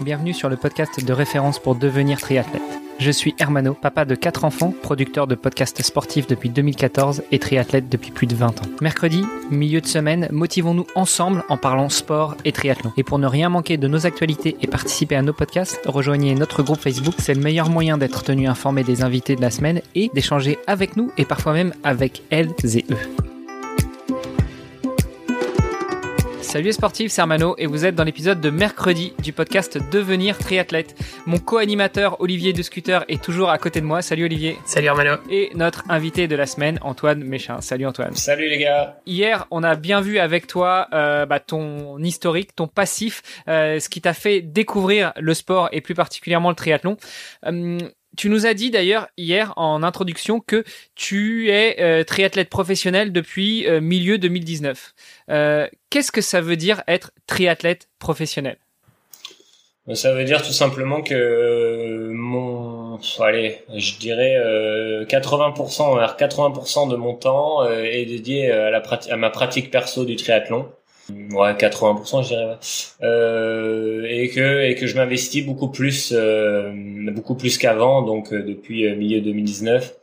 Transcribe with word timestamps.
bienvenue 0.00 0.34
sur 0.34 0.48
le 0.48 0.56
podcast 0.56 1.04
de 1.04 1.12
référence 1.12 1.58
pour 1.58 1.74
devenir 1.74 2.20
triathlète. 2.20 2.62
Je 2.98 3.10
suis 3.10 3.34
Hermano, 3.38 3.74
papa 3.74 4.04
de 4.04 4.14
4 4.14 4.44
enfants, 4.44 4.72
producteur 4.82 5.26
de 5.26 5.34
podcasts 5.34 5.82
sportifs 5.82 6.26
depuis 6.26 6.48
2014 6.48 7.24
et 7.32 7.38
triathlète 7.38 7.88
depuis 7.88 8.12
plus 8.12 8.26
de 8.26 8.36
20 8.36 8.46
ans. 8.46 8.66
Mercredi, 8.80 9.24
milieu 9.50 9.80
de 9.80 9.86
semaine, 9.86 10.28
motivons-nous 10.30 10.86
ensemble 10.94 11.42
en 11.48 11.56
parlant 11.56 11.88
sport 11.88 12.36
et 12.44 12.52
triathlon. 12.52 12.92
Et 12.96 13.02
pour 13.02 13.18
ne 13.18 13.26
rien 13.26 13.48
manquer 13.48 13.76
de 13.76 13.88
nos 13.88 14.06
actualités 14.06 14.56
et 14.62 14.66
participer 14.68 15.16
à 15.16 15.22
nos 15.22 15.32
podcasts, 15.32 15.80
rejoignez 15.86 16.34
notre 16.34 16.62
groupe 16.62 16.80
Facebook. 16.80 17.14
C'est 17.18 17.34
le 17.34 17.42
meilleur 17.42 17.68
moyen 17.68 17.98
d'être 17.98 18.22
tenu 18.22 18.46
informé 18.46 18.84
des 18.84 19.02
invités 19.02 19.34
de 19.36 19.42
la 19.42 19.50
semaine 19.50 19.80
et 19.94 20.10
d'échanger 20.14 20.58
avec 20.66 20.96
nous 20.96 21.10
et 21.18 21.24
parfois 21.24 21.52
même 21.52 21.74
avec 21.82 22.22
elles 22.30 22.54
et 22.64 22.84
eux. 22.90 23.33
Salut 26.54 26.66
les 26.66 26.72
sportifs, 26.72 27.10
c'est 27.10 27.20
Armano 27.20 27.56
et 27.58 27.66
vous 27.66 27.84
êtes 27.84 27.96
dans 27.96 28.04
l'épisode 28.04 28.40
de 28.40 28.48
mercredi 28.48 29.12
du 29.20 29.32
podcast 29.32 29.76
Devenir 29.90 30.38
triathlète. 30.38 30.94
Mon 31.26 31.40
co-animateur 31.40 32.20
Olivier 32.20 32.52
de 32.52 32.62
Scooter 32.62 33.04
est 33.08 33.20
toujours 33.20 33.50
à 33.50 33.58
côté 33.58 33.80
de 33.80 33.86
moi. 33.86 34.02
Salut 34.02 34.26
Olivier. 34.26 34.56
Salut 34.64 34.86
Armano. 34.86 35.16
Et 35.28 35.50
notre 35.56 35.82
invité 35.88 36.28
de 36.28 36.36
la 36.36 36.46
semaine, 36.46 36.78
Antoine 36.82 37.24
Méchin. 37.24 37.60
Salut 37.60 37.86
Antoine. 37.86 38.14
Salut 38.14 38.48
les 38.48 38.58
gars. 38.58 39.00
Hier, 39.04 39.48
on 39.50 39.64
a 39.64 39.74
bien 39.74 40.00
vu 40.00 40.20
avec 40.20 40.46
toi 40.46 40.86
euh, 40.92 41.26
bah, 41.26 41.40
ton 41.40 41.98
historique, 41.98 42.54
ton 42.54 42.68
passif, 42.68 43.24
euh, 43.48 43.80
ce 43.80 43.88
qui 43.88 44.00
t'a 44.00 44.14
fait 44.14 44.40
découvrir 44.40 45.12
le 45.16 45.34
sport 45.34 45.68
et 45.72 45.80
plus 45.80 45.96
particulièrement 45.96 46.50
le 46.50 46.54
triathlon. 46.54 46.96
Euh, 47.46 47.80
tu 48.16 48.28
nous 48.28 48.46
as 48.46 48.54
dit 48.54 48.70
d'ailleurs 48.70 49.08
hier 49.16 49.52
en 49.56 49.82
introduction 49.82 50.40
que 50.40 50.64
tu 50.94 51.50
es 51.50 51.80
euh, 51.80 52.04
triathlète 52.04 52.48
professionnel 52.48 53.12
depuis 53.12 53.66
euh, 53.66 53.80
milieu 53.80 54.18
2019. 54.18 54.94
Euh, 55.30 55.68
Qu'est-ce 55.90 56.12
que 56.12 56.20
ça 56.20 56.40
veut 56.40 56.56
dire 56.56 56.82
être 56.88 57.12
triathlète 57.26 57.88
professionnel? 57.98 58.58
Ça 59.92 60.14
veut 60.14 60.24
dire 60.24 60.42
tout 60.42 60.52
simplement 60.52 61.02
que 61.02 62.10
mon, 62.10 62.98
allez, 63.20 63.60
je 63.76 63.98
dirais 63.98 64.34
80%, 65.04 66.16
80% 66.16 66.90
de 66.90 66.96
mon 66.96 67.14
temps 67.14 67.68
est 67.68 68.06
dédié 68.06 68.50
à, 68.50 68.82
à 69.10 69.16
ma 69.16 69.28
pratique 69.28 69.70
perso 69.70 70.06
du 70.06 70.16
triathlon. 70.16 70.70
Ouais, 71.10 71.54
80%, 71.54 72.22
je 72.22 72.28
dirais. 72.28 72.58
Euh, 73.02 74.06
et 74.08 74.30
que 74.30 74.62
et 74.62 74.74
que 74.74 74.86
je 74.86 74.96
m'investis 74.96 75.44
beaucoup 75.44 75.68
plus, 75.68 76.12
euh, 76.16 76.72
beaucoup 77.12 77.34
plus 77.34 77.58
qu'avant, 77.58 78.02
donc 78.02 78.32
euh, 78.32 78.42
depuis 78.42 78.86
euh, 78.86 78.96
milieu 78.96 79.20
2019 79.20 79.94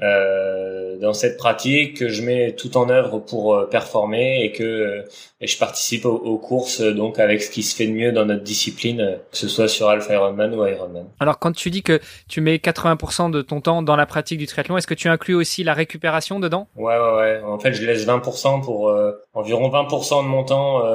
euh, 0.00 0.96
dans 0.98 1.12
cette 1.12 1.36
pratique 1.36 1.98
que 1.98 2.08
je 2.08 2.22
mets 2.22 2.52
tout 2.52 2.78
en 2.78 2.88
œuvre 2.88 3.18
pour 3.18 3.54
euh, 3.54 3.66
performer 3.66 4.42
et 4.42 4.50
que 4.50 4.62
euh, 4.62 5.02
et 5.42 5.46
je 5.46 5.58
participe 5.58 6.06
aux, 6.06 6.38
courses 6.38 6.80
donc 6.80 7.18
avec 7.18 7.42
ce 7.42 7.50
qui 7.50 7.62
se 7.62 7.76
fait 7.76 7.86
de 7.86 7.92
mieux 7.92 8.10
dans 8.10 8.24
notre 8.24 8.42
discipline, 8.42 9.18
que 9.30 9.36
ce 9.36 9.48
soit 9.48 9.68
sur 9.68 9.88
Alpha 9.88 10.14
Ironman 10.14 10.54
ou 10.54 10.64
Ironman. 10.66 11.06
Alors 11.20 11.38
quand 11.38 11.52
tu 11.52 11.68
dis 11.68 11.82
que 11.82 12.00
tu 12.28 12.40
mets 12.40 12.56
80% 12.56 13.30
de 13.30 13.42
ton 13.42 13.60
temps 13.60 13.82
dans 13.82 13.96
la 13.96 14.06
pratique 14.06 14.38
du 14.38 14.46
triathlon, 14.46 14.78
est-ce 14.78 14.86
que 14.86 14.94
tu 14.94 15.08
inclus 15.08 15.34
aussi 15.34 15.62
la 15.62 15.74
récupération 15.74 16.40
dedans? 16.40 16.68
Ouais 16.76 16.96
ouais 16.96 17.16
ouais. 17.16 17.40
En 17.44 17.58
fait, 17.58 17.74
je 17.74 17.84
laisse 17.84 18.06
20% 18.06 18.62
pour 18.62 18.94
environ 19.34 19.68
20% 19.68 20.22
de 20.22 20.28
mon 20.28 20.44
temps 20.44 20.86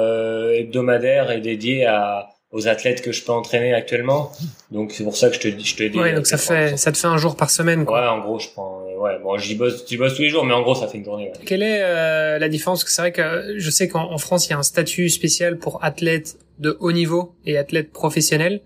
hebdomadaire 0.50 1.30
est 1.30 1.40
dédié 1.40 1.86
à 1.86 2.30
aux 2.50 2.66
athlètes 2.66 3.02
que 3.02 3.12
je 3.12 3.24
peux 3.24 3.32
entraîner 3.32 3.74
actuellement. 3.74 4.32
Donc 4.70 4.92
c'est 4.92 5.04
pour 5.04 5.16
ça 5.16 5.28
que 5.28 5.34
je 5.34 5.40
te 5.40 5.48
dis, 5.48 5.64
je 5.64 5.76
te 5.76 5.82
dis. 5.82 5.98
Ouais, 5.98 6.14
donc 6.14 6.26
ça 6.26 6.38
fait, 6.38 6.76
ça 6.76 6.92
te 6.92 6.96
fait 6.96 7.06
un 7.06 7.18
jour 7.18 7.36
par 7.36 7.50
semaine. 7.50 7.84
Quoi. 7.84 8.00
Ouais, 8.00 8.08
en 8.08 8.20
gros, 8.20 8.38
je 8.38 8.48
prends. 8.48 8.77
Ouais, 8.98 9.18
bon, 9.22 9.38
j'y 9.38 9.54
bosse, 9.54 9.84
j'y 9.88 9.96
bosse 9.96 10.14
tous 10.14 10.22
les 10.22 10.28
jours, 10.28 10.44
mais 10.44 10.54
en 10.54 10.62
gros, 10.62 10.74
ça 10.74 10.88
fait 10.88 10.98
une 10.98 11.04
journée. 11.04 11.30
Ouais. 11.30 11.44
Quelle 11.46 11.62
est 11.62 11.82
euh, 11.82 12.38
la 12.38 12.48
différence? 12.48 12.84
C'est 12.86 13.02
vrai 13.02 13.12
que 13.12 13.54
je 13.56 13.70
sais 13.70 13.88
qu'en 13.88 14.18
France, 14.18 14.46
il 14.46 14.50
y 14.50 14.52
a 14.54 14.58
un 14.58 14.62
statut 14.62 15.08
spécial 15.08 15.58
pour 15.58 15.82
athlètes 15.84 16.38
de 16.58 16.76
haut 16.80 16.92
niveau 16.92 17.34
et 17.46 17.56
athlètes 17.56 17.92
professionnels. 17.92 18.60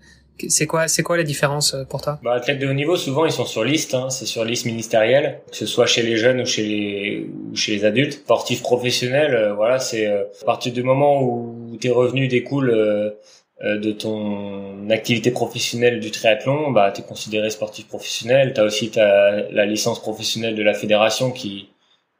C'est 0.49 0.65
quoi, 0.65 0.87
c'est 0.87 1.03
quoi 1.03 1.15
la 1.15 1.23
différence 1.23 1.75
euh, 1.75 1.83
pour 1.83 2.01
toi? 2.01 2.19
Bah, 2.23 2.33
athlètes 2.33 2.57
de 2.57 2.67
haut 2.67 2.73
niveau, 2.73 2.97
souvent 2.97 3.25
ils 3.25 3.31
sont 3.31 3.45
sur 3.45 3.63
liste, 3.63 3.93
hein, 3.93 4.09
c'est 4.09 4.25
sur 4.25 4.43
liste 4.43 4.65
ministérielle, 4.65 5.41
que 5.49 5.55
ce 5.55 5.67
soit 5.67 5.85
chez 5.85 6.01
les 6.01 6.17
jeunes 6.17 6.41
ou 6.41 6.45
chez 6.45 6.63
les 6.63 7.29
ou 7.51 7.55
chez 7.55 7.73
les 7.73 7.85
adultes. 7.85 8.13
Sportif 8.13 8.63
professionnel, 8.63 9.35
euh, 9.35 9.53
voilà, 9.53 9.77
c'est 9.77 10.07
à 10.07 10.25
partir 10.43 10.73
du 10.73 10.81
moment 10.81 11.21
où 11.21 11.77
tes 11.79 11.91
revenus 11.91 12.29
découlent 12.29 12.71
euh, 12.71 13.11
de 13.61 13.91
ton 13.91 14.89
activité 14.89 15.31
professionnelle 15.31 15.99
du 15.99 16.11
triathlon, 16.11 16.71
bah, 16.71 16.91
tu 16.91 17.01
es 17.01 17.03
considéré 17.03 17.49
sportif 17.49 17.87
professionnel. 17.87 18.53
Tu 18.53 18.59
as 18.61 18.63
aussi 18.63 18.89
ta, 18.91 19.31
la 19.51 19.65
licence 19.65 20.01
professionnelle 20.01 20.55
de 20.55 20.63
la 20.63 20.73
fédération 20.73 21.31
qui, 21.31 21.69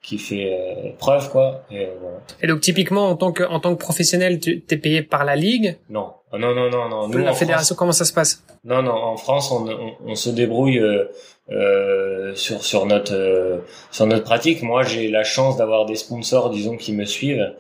qui 0.02 0.18
fait 0.18 0.54
euh, 0.54 0.92
preuve 1.00 1.32
quoi. 1.32 1.64
Et, 1.72 1.88
voilà. 2.02 2.18
et 2.42 2.48
donc 2.48 2.60
typiquement 2.62 3.10
en 3.10 3.16
tant 3.16 3.32
que 3.32 3.44
en 3.44 3.60
tant 3.60 3.74
que 3.74 3.80
professionnel 3.80 4.40
tu 4.40 4.64
es 4.70 4.78
payé 4.78 5.02
par 5.02 5.26
la 5.26 5.36
ligue? 5.36 5.78
Non. 5.90 6.14
Ah, 6.32 6.38
non 6.38 6.54
non 6.54 6.70
non 6.70 6.90
non. 6.90 7.08
Nous, 7.08 7.18
la 7.20 7.34
fédération 7.34 7.76
comment 7.76 7.94
ça 7.94 8.06
se 8.06 8.14
passe? 8.14 8.44
Non 8.64 8.82
non 8.82 8.92
en 8.92 9.18
France 9.18 9.52
on, 9.52 9.68
on, 9.68 9.96
on 10.06 10.16
se 10.16 10.30
débrouille 10.30 10.80
euh, 10.80 11.10
euh, 11.52 12.36
sur 12.36 12.64
sur 12.64 12.86
notre 12.86 13.16
euh, 13.16 13.60
sur 13.92 14.06
notre 14.06 14.24
pratique. 14.24 14.62
Moi 14.62 14.84
j'ai 14.84 15.10
la 15.10 15.24
chance 15.24 15.58
d'avoir 15.58 15.86
des 15.86 15.96
sponsors 15.96 16.50
disons 16.50 16.78
qui 16.78 16.94
me 16.94 17.06
suivent. 17.06 17.54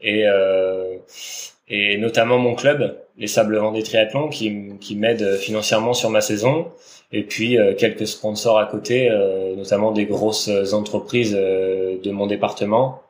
Et 0.00 0.24
et 1.66 1.98
notamment 1.98 2.38
mon 2.38 2.54
club 2.54 2.96
les 3.18 3.26
Sables 3.26 3.56
Vendée 3.56 3.82
Triathlon 3.82 4.28
qui, 4.28 4.70
qui 4.80 4.96
m'aident 4.96 5.36
financièrement 5.36 5.92
sur 5.92 6.10
ma 6.10 6.20
saison. 6.20 6.68
Et 7.12 7.22
puis 7.22 7.58
euh, 7.58 7.74
quelques 7.74 8.06
sponsors 8.06 8.58
à 8.58 8.66
côté, 8.66 9.10
euh, 9.10 9.56
notamment 9.56 9.92
des 9.92 10.06
grosses 10.06 10.48
entreprises 10.72 11.36
euh, 11.38 11.98
de 12.02 12.10
mon 12.10 12.26
département 12.26 13.02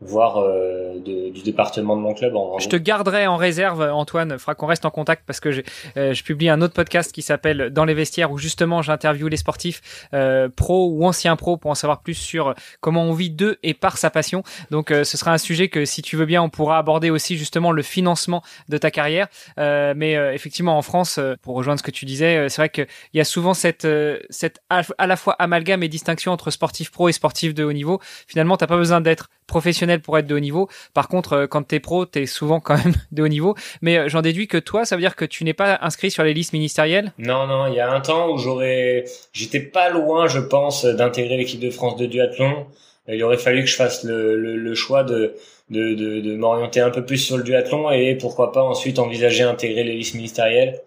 voire 0.00 0.38
euh, 0.38 0.73
de, 0.98 1.30
du 1.30 1.42
département 1.42 1.96
de 1.96 2.02
mon 2.02 2.14
club. 2.14 2.36
En 2.36 2.58
je 2.58 2.68
te 2.68 2.76
garderai 2.76 3.26
en 3.26 3.36
réserve, 3.36 3.82
Antoine. 3.82 4.38
Fera 4.38 4.54
qu'on 4.54 4.66
reste 4.66 4.84
en 4.84 4.90
contact 4.90 5.24
parce 5.26 5.40
que 5.40 5.62
euh, 5.96 6.14
je 6.14 6.24
publie 6.24 6.48
un 6.48 6.60
autre 6.60 6.74
podcast 6.74 7.12
qui 7.12 7.22
s'appelle 7.22 7.70
Dans 7.70 7.84
les 7.84 7.94
vestiaires 7.94 8.32
où 8.32 8.38
justement 8.38 8.82
j'interviewe 8.82 9.28
les 9.28 9.36
sportifs 9.36 10.08
euh, 10.12 10.48
pro 10.54 10.88
ou 10.88 11.06
anciens 11.06 11.36
pro 11.36 11.56
pour 11.56 11.70
en 11.70 11.74
savoir 11.74 12.02
plus 12.02 12.14
sur 12.14 12.54
comment 12.80 13.04
on 13.04 13.12
vit 13.12 13.30
d'eux 13.30 13.58
et 13.62 13.74
par 13.74 13.98
sa 13.98 14.10
passion. 14.10 14.42
Donc 14.70 14.90
euh, 14.90 15.04
ce 15.04 15.16
sera 15.16 15.32
un 15.32 15.38
sujet 15.38 15.68
que 15.68 15.84
si 15.84 16.02
tu 16.02 16.16
veux 16.16 16.26
bien 16.26 16.42
on 16.42 16.48
pourra 16.48 16.78
aborder 16.78 17.10
aussi 17.10 17.36
justement 17.36 17.72
le 17.72 17.82
financement 17.82 18.42
de 18.68 18.78
ta 18.78 18.90
carrière. 18.90 19.28
mais 19.56 20.12
effectivement 20.34 20.76
en 20.78 20.82
France, 20.82 21.18
pour 21.42 21.54
rejoindre 21.54 21.78
ce 21.78 21.84
que 21.84 21.90
tu 21.90 22.04
disais, 22.04 22.48
c'est 22.48 22.60
vrai 22.60 22.68
qu'il 22.68 22.86
y 23.14 23.20
a 23.20 23.24
souvent 23.24 23.54
cette 23.54 23.86
cette 24.30 24.60
à 24.68 25.06
la 25.06 25.16
fois 25.16 25.34
amalgame 25.38 25.82
et 25.82 25.88
distinction 25.88 26.32
entre 26.32 26.50
sportif 26.50 26.90
pro 26.90 27.08
et 27.08 27.12
sportif 27.12 27.54
de 27.54 27.64
haut 27.64 27.72
niveau. 27.72 28.00
Finalement, 28.26 28.56
t'as 28.56 28.66
pas 28.66 28.76
besoin 28.76 29.00
d'être 29.00 29.28
professionnel 29.46 30.00
pour 30.00 30.18
être 30.18 30.26
de 30.26 30.34
haut 30.34 30.40
niveau. 30.40 30.68
Par 30.92 31.08
contre, 31.08 31.32
euh, 31.32 31.46
quand 31.46 31.62
t'es 31.62 31.80
pro, 31.80 32.06
t'es 32.06 32.26
souvent 32.26 32.60
quand 32.60 32.76
même 32.76 32.94
de 33.12 33.22
haut 33.22 33.28
niveau. 33.28 33.54
Mais 33.82 33.98
euh, 33.98 34.08
j'en 34.08 34.22
déduis 34.22 34.48
que 34.48 34.58
toi, 34.58 34.84
ça 34.84 34.96
veut 34.96 35.02
dire 35.02 35.16
que 35.16 35.24
tu 35.24 35.44
n'es 35.44 35.54
pas 35.54 35.78
inscrit 35.80 36.10
sur 36.10 36.24
les 36.24 36.34
listes 36.34 36.52
ministérielles? 36.52 37.12
Non, 37.18 37.46
non. 37.46 37.66
Il 37.66 37.74
y 37.74 37.80
a 37.80 37.90
un 37.90 38.00
temps 38.00 38.30
où 38.30 38.38
j'aurais, 38.38 39.04
j'étais 39.32 39.60
pas 39.60 39.90
loin, 39.90 40.28
je 40.28 40.40
pense, 40.40 40.84
d'intégrer 40.84 41.36
l'équipe 41.36 41.60
de 41.60 41.70
France 41.70 41.96
de 41.96 42.06
duathlon. 42.06 42.66
Il 43.06 43.22
aurait 43.22 43.38
fallu 43.38 43.60
que 43.62 43.68
je 43.68 43.76
fasse 43.76 44.02
le, 44.04 44.36
le, 44.36 44.56
le 44.56 44.74
choix 44.74 45.04
de 45.04 45.34
de, 45.70 45.94
de, 45.94 46.20
de 46.20 46.36
m'orienter 46.36 46.80
un 46.80 46.90
peu 46.90 47.04
plus 47.04 47.18
sur 47.18 47.36
le 47.36 47.42
duathlon 47.42 47.90
et 47.90 48.16
pourquoi 48.16 48.52
pas 48.52 48.62
ensuite 48.62 48.98
envisager 48.98 49.42
intégrer 49.44 49.84
les 49.84 49.94
listes 49.94 50.14
ministérielles. 50.14 50.80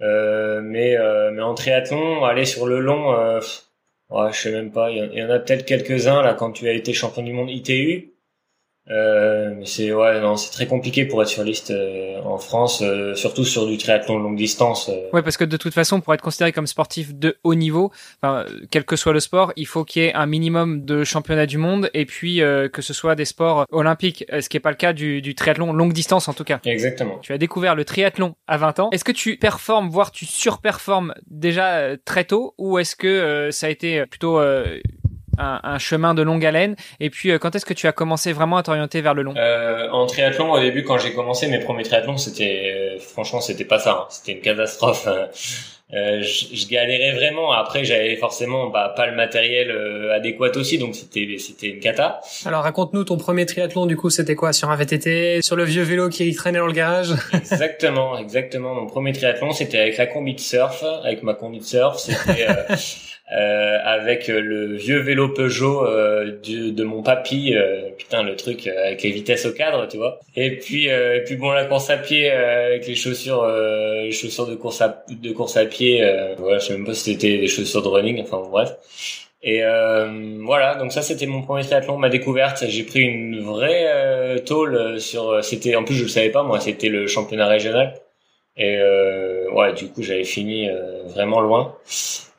Euh, 0.00 0.60
mais 0.62 0.96
euh, 0.96 1.30
mais 1.32 1.42
en 1.42 1.54
triathlon, 1.54 2.24
aller 2.24 2.44
sur 2.44 2.66
le 2.66 2.80
long, 2.80 3.14
euh, 3.14 3.40
ouais, 4.10 4.32
je 4.32 4.38
sais 4.40 4.52
même 4.52 4.72
pas. 4.72 4.90
Il 4.90 5.12
y 5.14 5.22
en 5.22 5.30
a 5.30 5.38
peut-être 5.38 5.64
quelques-uns 5.64 6.22
là 6.22 6.34
quand 6.34 6.52
tu 6.52 6.68
as 6.68 6.72
été 6.72 6.92
champion 6.92 7.22
du 7.22 7.32
monde 7.32 7.50
ITU. 7.50 8.13
Euh, 8.90 9.54
c'est 9.64 9.94
ouais 9.94 10.20
non 10.20 10.36
c'est 10.36 10.50
très 10.50 10.66
compliqué 10.66 11.06
pour 11.06 11.22
être 11.22 11.28
sur 11.28 11.42
liste 11.42 11.70
euh, 11.70 12.20
en 12.22 12.36
France 12.36 12.82
euh, 12.82 13.14
surtout 13.14 13.46
sur 13.46 13.66
du 13.66 13.78
triathlon 13.78 14.18
de 14.18 14.22
longue 14.24 14.36
distance 14.36 14.90
euh. 14.90 15.08
ouais 15.14 15.22
parce 15.22 15.38
que 15.38 15.44
de 15.44 15.56
toute 15.56 15.72
façon 15.72 16.02
pour 16.02 16.12
être 16.12 16.20
considéré 16.20 16.52
comme 16.52 16.66
sportif 16.66 17.14
de 17.14 17.38
haut 17.44 17.54
niveau 17.54 17.92
enfin, 18.22 18.44
quel 18.70 18.84
que 18.84 18.96
soit 18.96 19.14
le 19.14 19.20
sport 19.20 19.54
il 19.56 19.66
faut 19.66 19.84
qu'il 19.84 20.02
y 20.02 20.04
ait 20.04 20.12
un 20.12 20.26
minimum 20.26 20.84
de 20.84 21.02
championnat 21.02 21.46
du 21.46 21.56
monde 21.56 21.88
et 21.94 22.04
puis 22.04 22.42
que 22.72 22.82
ce 22.82 22.92
soit 22.92 23.14
des 23.14 23.24
sports 23.24 23.64
olympiques 23.70 24.26
ce 24.38 24.50
qui 24.50 24.58
est 24.58 24.60
pas 24.60 24.70
le 24.70 24.76
cas 24.76 24.92
du, 24.92 25.22
du 25.22 25.34
triathlon 25.34 25.72
longue 25.72 25.94
distance 25.94 26.28
en 26.28 26.34
tout 26.34 26.44
cas. 26.44 26.60
Exactement. 26.66 27.18
Tu 27.22 27.32
as 27.32 27.38
découvert 27.38 27.74
le 27.74 27.86
triathlon 27.86 28.34
à 28.46 28.58
20 28.58 28.80
ans. 28.80 28.90
Est-ce 28.90 29.04
que 29.04 29.12
tu 29.12 29.38
performes 29.38 29.88
voire 29.88 30.10
tu 30.10 30.26
surperformes 30.26 31.14
déjà 31.30 31.96
très 32.04 32.24
tôt 32.24 32.54
ou 32.58 32.78
est-ce 32.78 32.96
que 32.96 33.48
ça 33.50 33.66
a 33.66 33.70
été 33.70 34.04
plutôt 34.06 34.38
un, 35.38 35.60
un, 35.62 35.78
chemin 35.78 36.14
de 36.14 36.22
longue 36.22 36.44
haleine. 36.44 36.76
Et 37.00 37.10
puis, 37.10 37.30
euh, 37.30 37.38
quand 37.38 37.54
est-ce 37.54 37.66
que 37.66 37.74
tu 37.74 37.86
as 37.86 37.92
commencé 37.92 38.32
vraiment 38.32 38.56
à 38.56 38.62
t'orienter 38.62 39.00
vers 39.00 39.14
le 39.14 39.22
long? 39.22 39.34
Euh, 39.36 39.88
En 39.90 40.06
triathlon, 40.06 40.52
au 40.52 40.60
début, 40.60 40.82
quand 40.84 40.98
j'ai 40.98 41.12
commencé 41.12 41.46
mes 41.48 41.58
premiers 41.60 41.82
triathlons, 41.84 42.16
c'était 42.16 42.83
franchement, 42.98 43.40
c'était 43.40 43.64
pas 43.64 43.78
ça. 43.78 43.92
Hein. 43.92 44.06
C'était 44.10 44.32
une 44.32 44.40
catastrophe. 44.40 45.06
Hein. 45.06 45.28
Euh, 45.92 46.22
je, 46.22 46.56
je, 46.56 46.66
galérais 46.66 47.12
vraiment. 47.12 47.52
Après, 47.52 47.84
j'avais 47.84 48.16
forcément 48.16 48.70
bah, 48.70 48.92
pas 48.96 49.06
le 49.06 49.14
matériel 49.14 49.70
euh, 49.70 50.14
adéquat 50.14 50.56
aussi, 50.56 50.78
donc 50.78 50.94
c'était 50.94 51.36
c'était 51.38 51.68
une 51.68 51.78
cata. 51.78 52.20
Alors 52.46 52.62
raconte-nous 52.62 53.04
ton 53.04 53.18
premier 53.18 53.44
triathlon. 53.44 53.84
Du 53.84 53.96
coup, 53.96 54.08
c'était 54.08 54.34
quoi? 54.34 54.54
Sur 54.54 54.70
un 54.70 54.76
VTT 54.76 55.42
Sur 55.42 55.56
le 55.56 55.64
vieux 55.64 55.82
vélo 55.82 56.08
qui 56.08 56.34
traînait 56.34 56.58
dans 56.58 56.66
le 56.66 56.72
garage? 56.72 57.12
Exactement, 57.34 58.18
exactement. 58.18 58.74
Mon 58.74 58.86
premier 58.86 59.12
triathlon, 59.12 59.52
c'était 59.52 59.78
avec 59.78 59.98
la 59.98 60.06
combi 60.06 60.34
de 60.34 60.40
surf, 60.40 60.82
avec 61.04 61.22
ma 61.22 61.34
combi 61.34 61.58
de 61.58 61.64
surf. 61.64 61.98
C'était 61.98 62.46
euh, 62.48 63.78
avec 63.84 64.28
le 64.28 64.74
vieux 64.74 65.00
vélo 65.00 65.28
Peugeot 65.28 65.86
de, 65.86 66.70
de, 66.70 66.84
mon 66.84 67.02
papy, 67.02 67.54
putain 67.96 68.22
le 68.22 68.36
truc 68.36 68.66
avec 68.66 69.02
les 69.02 69.10
vitesses 69.10 69.46
au 69.46 69.52
cadre, 69.52 69.86
tu 69.88 69.96
vois. 69.96 70.20
Et 70.36 70.56
puis 70.58 70.86
et 70.86 71.22
puis 71.24 71.36
bon 71.36 71.50
la 71.50 71.64
course 71.64 71.90
à 71.90 71.96
pied 71.96 72.30
avec 72.30 72.86
les 72.86 72.94
chaussures 72.94 73.46
les 73.46 74.12
chaussures 74.12 74.46
de 74.46 74.54
course 74.54 74.80
à 74.80 75.04
de 75.08 75.32
course 75.32 75.56
à 75.56 75.66
pied, 75.66 76.04
voilà, 76.38 76.58
je 76.58 76.66
sais 76.66 76.72
même 76.74 76.86
pas 76.86 76.94
si 76.94 77.12
c'était 77.12 77.38
des 77.38 77.48
chaussures 77.48 77.82
de 77.82 77.88
running, 77.88 78.20
enfin 78.22 78.42
bref. 78.50 78.76
Et 79.46 79.62
euh, 79.62 80.38
voilà, 80.42 80.74
donc 80.76 80.90
ça 80.92 81.02
c'était 81.02 81.26
mon 81.26 81.42
premier 81.42 81.62
triathlon, 81.62 81.98
ma 81.98 82.08
découverte. 82.08 82.64
J'ai 82.66 82.82
pris 82.82 83.00
une 83.00 83.40
vraie 83.42 83.84
euh, 83.88 84.38
tôle 84.38 84.98
sur. 85.00 85.44
C'était 85.44 85.76
en 85.76 85.84
plus 85.84 85.94
je 85.94 86.04
le 86.04 86.08
savais 86.08 86.30
pas 86.30 86.42
moi, 86.42 86.60
c'était 86.60 86.88
le 86.88 87.06
championnat 87.06 87.46
régional. 87.46 87.94
Et 88.56 88.76
euh, 88.78 89.50
ouais, 89.50 89.72
du 89.74 89.88
coup 89.88 90.02
j'avais 90.02 90.24
fini 90.24 90.68
euh, 90.70 91.02
vraiment 91.06 91.40
loin. 91.40 91.76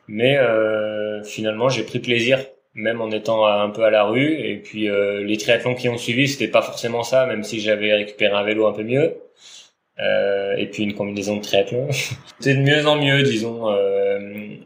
Mais 0.08 0.36
euh, 0.38 1.22
finalement 1.24 1.68
j'ai 1.68 1.84
pris 1.84 2.00
plaisir, 2.00 2.44
même 2.76 3.00
en 3.00 3.10
étant 3.10 3.44
un 3.46 3.70
peu 3.70 3.82
à 3.82 3.90
la 3.90 4.04
rue. 4.04 4.34
Et 4.38 4.56
puis 4.56 4.88
les 5.24 5.36
triathlons 5.36 5.74
qui 5.74 5.88
ont 5.88 5.98
suivi, 5.98 6.28
c'était 6.28 6.48
pas 6.48 6.62
forcément 6.62 7.02
ça, 7.02 7.26
même 7.26 7.42
si 7.42 7.60
j'avais 7.60 7.92
récupéré 7.92 8.34
un 8.34 8.44
vélo 8.44 8.66
un 8.66 8.72
peu 8.72 8.84
mieux. 8.84 9.16
Euh, 9.98 10.54
et 10.56 10.66
puis 10.66 10.82
une 10.82 10.94
combinaison 10.94 11.36
de 11.36 11.42
triathlon. 11.42 11.88
c'était 12.38 12.54
de 12.54 12.60
mieux 12.60 12.86
en 12.86 12.96
mieux, 12.96 13.22
disons. 13.22 13.70
Euh, 13.70 14.18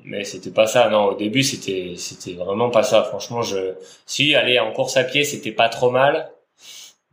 mais 0.05 0.25
c'était 0.25 0.51
pas 0.51 0.67
ça. 0.67 0.89
Non, 0.91 1.05
au 1.07 1.15
début, 1.15 1.43
c'était 1.43 1.93
c'était 1.97 2.33
vraiment 2.33 2.71
pas 2.71 2.83
ça. 2.83 3.05
Franchement, 3.05 3.43
je 3.43 3.75
si 4.07 4.35
aller 4.35 4.59
en 4.59 4.73
course 4.73 4.97
à 4.97 5.05
pied, 5.05 5.25
c'était 5.25 5.53
pas 5.53 5.69
trop 5.69 5.91
mal. 5.91 6.31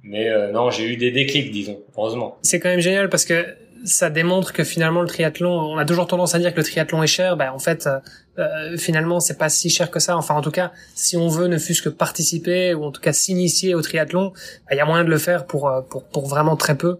Mais 0.03 0.29
euh, 0.29 0.51
non, 0.51 0.71
j'ai 0.71 0.85
eu 0.85 0.97
des 0.97 1.11
déclics, 1.11 1.51
disons. 1.51 1.79
Heureusement. 1.95 2.37
C'est 2.41 2.59
quand 2.59 2.69
même 2.69 2.79
génial 2.79 3.09
parce 3.09 3.25
que 3.25 3.55
ça 3.85 4.09
démontre 4.09 4.53
que 4.53 4.63
finalement 4.63 5.01
le 5.01 5.07
triathlon, 5.07 5.49
on 5.49 5.77
a 5.77 5.85
toujours 5.85 6.07
tendance 6.07 6.35
à 6.35 6.39
dire 6.39 6.51
que 6.53 6.57
le 6.57 6.63
triathlon 6.63 7.03
est 7.03 7.07
cher. 7.07 7.37
Ben 7.37 7.51
en 7.51 7.59
fait, 7.59 7.87
euh, 7.87 7.99
euh 8.39 8.77
finalement, 8.77 9.19
c'est 9.19 9.37
pas 9.37 9.49
si 9.49 9.69
cher 9.69 9.91
que 9.91 9.99
ça. 9.99 10.17
Enfin, 10.17 10.35
en 10.35 10.41
tout 10.41 10.51
cas, 10.51 10.71
si 10.95 11.17
on 11.17 11.27
veut 11.27 11.47
ne 11.47 11.57
fût-ce 11.57 11.81
que 11.81 11.89
participer 11.89 12.73
ou 12.73 12.83
en 12.83 12.91
tout 12.91 13.01
cas 13.01 13.13
s'initier 13.13 13.75
au 13.75 13.81
triathlon, 13.81 14.33
ben, 14.69 14.75
il 14.75 14.77
y 14.77 14.81
a 14.81 14.85
moyen 14.85 15.03
de 15.03 15.09
le 15.09 15.17
faire 15.17 15.45
pour 15.45 15.71
pour 15.89 16.03
pour 16.03 16.27
vraiment 16.27 16.55
très 16.55 16.75
peu. 16.75 16.99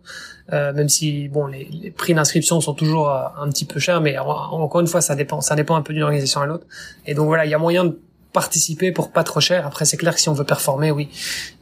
Euh, 0.53 0.71
même 0.71 0.87
si 0.87 1.27
bon 1.27 1.45
les, 1.45 1.67
les 1.69 1.91
prix 1.91 2.13
d'inscription 2.13 2.61
sont 2.61 2.73
toujours 2.73 3.09
euh, 3.09 3.27
un 3.37 3.49
petit 3.49 3.65
peu 3.65 3.81
chers, 3.81 3.99
mais 3.99 4.17
encore 4.17 4.79
une 4.79 4.87
fois 4.87 5.01
ça 5.01 5.13
dépend 5.13 5.41
ça 5.41 5.55
dépend 5.55 5.75
un 5.75 5.81
peu 5.81 5.93
d'une 5.93 6.03
organisation 6.03 6.39
à 6.39 6.45
l'autre. 6.45 6.65
Et 7.05 7.13
donc 7.13 7.27
voilà, 7.27 7.45
il 7.45 7.51
y 7.51 7.53
a 7.53 7.57
moyen 7.57 7.83
de 7.83 7.99
participer 8.31 8.93
pour 8.93 9.11
pas 9.11 9.25
trop 9.25 9.41
cher. 9.41 9.67
Après 9.67 9.83
c'est 9.83 9.97
clair 9.97 10.15
que 10.15 10.21
si 10.21 10.29
on 10.29 10.33
veut 10.33 10.45
performer, 10.45 10.91
oui, 10.91 11.09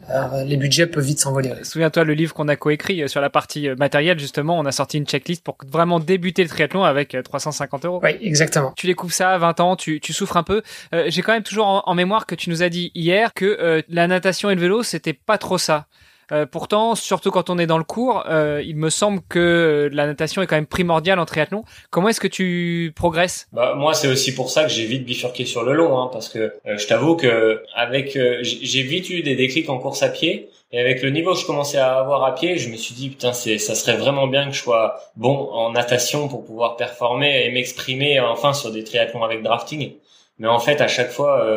euh, 0.10 0.44
les 0.44 0.58
budgets 0.58 0.88
peuvent 0.88 1.04
vite 1.04 1.20
s'envoler. 1.20 1.52
Souviens-toi 1.64 2.04
le 2.04 2.14
livre 2.14 2.34
qu'on 2.34 2.48
a 2.48 2.56
coécrit 2.56 3.08
sur 3.10 3.22
la 3.22 3.30
partie 3.30 3.70
matérielle 3.78 4.20
justement, 4.20 4.58
on 4.60 4.66
a 4.66 4.72
sorti 4.72 4.98
une 4.98 5.06
checklist 5.06 5.44
pour 5.44 5.58
vraiment 5.68 6.00
débuter 6.00 6.44
le 6.44 6.50
triathlon 6.50 6.84
avec 6.84 7.18
350 7.24 7.86
euros. 7.86 8.00
Oui, 8.04 8.12
exactement. 8.22 8.74
Tu 8.76 8.88
découvres 8.88 9.14
ça 9.14 9.32
à 9.32 9.38
20 9.38 9.60
ans, 9.60 9.76
tu, 9.76 10.00
tu 10.00 10.14
souffres 10.14 10.38
un 10.38 10.44
peu. 10.44 10.62
J'ai 11.08 11.22
quand 11.22 11.34
même 11.34 11.44
toujours 11.44 11.68
en, 11.68 11.84
en, 11.86 11.96
mémoire 11.96 12.26
que 12.26 12.36
tu 12.36 12.50
nous 12.50 12.64
as 12.64 12.70
dit 12.70 12.92
hier 12.96 13.34
que 13.34 13.84
la 13.90 14.08
natation 14.08 14.50
et 14.50 14.56
le 14.56 14.62
vélo 14.62 14.84
c'était 14.84 15.14
pas 15.14 15.38
trop 15.38 15.58
ça. 15.58 15.88
Euh, 16.32 16.46
pourtant, 16.46 16.96
surtout 16.96 17.32
quand 17.32 17.50
on 17.50 17.58
est 17.58 17.68
dans 17.68 17.78
le 17.78 17.84
cours, 17.84 18.24
euh, 18.28 18.62
il 18.66 18.76
me 18.76 18.90
semble 18.90 19.22
que 19.30 19.90
la 19.92 20.08
natation 20.08 20.42
est 20.42 20.48
quand 20.48 20.56
même 20.56 20.66
primordiale 20.66 21.20
en 21.20 21.26
triathlon. 21.26 21.64
Comment 21.92 22.10
est-ce 22.10 22.20
que 22.20 22.28
tu 22.28 22.94
progresses? 22.96 23.48
Bah, 23.52 23.76
Moi, 23.76 23.94
c'est 23.94 24.08
aussi 24.08 24.34
pour 24.34 24.50
ça 24.50 24.64
que 24.64 24.70
j'ai 24.70 24.86
vite 24.86 25.06
bifurqué 25.06 25.46
sur 25.46 25.64
le 25.64 25.74
long, 25.74 26.00
hein, 26.00 26.10
parce 26.12 26.30
que 26.30 26.54
euh, 26.66 26.78
je 26.78 26.88
t'avoue 26.88 27.16
que 27.16 27.64
avec 27.76 28.18
j'ai 28.42 28.82
vite 28.82 29.10
eu 29.10 29.22
des 29.22 29.36
déclics 29.36 29.70
en 29.70 29.78
course 29.78 30.04
à 30.04 30.10
pied. 30.10 30.50
Et 30.72 30.80
avec 30.80 31.02
le 31.04 31.10
niveau 31.10 31.34
que 31.34 31.40
je 31.40 31.46
commençais 31.46 31.78
à 31.78 32.00
avoir 32.00 32.24
à 32.24 32.36
pied, 32.36 32.58
je 32.58 32.70
me 32.70 32.76
suis 32.76 32.96
dit 32.96 33.10
putain, 33.10 33.32
ça 33.34 33.58
serait 33.76 33.98
vraiment 33.98 34.28
bien 34.28 34.48
que 34.48 34.52
je 34.54 34.62
sois 34.62 35.00
bon 35.16 35.50
en 35.52 35.72
natation 35.72 36.28
pour 36.28 36.44
pouvoir 36.44 36.76
performer 36.76 37.46
et 37.46 37.52
m'exprimer 37.52 38.20
enfin 38.20 38.52
sur 38.52 38.72
des 38.72 38.84
triathlons 38.84 39.24
avec 39.24 39.42
drafting. 39.42 39.94
Mais 40.38 40.48
en 40.48 40.60
fait, 40.60 40.82
à 40.82 40.88
chaque 40.88 41.12
fois 41.12 41.48